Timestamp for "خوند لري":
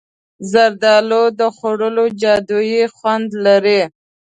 2.95-3.81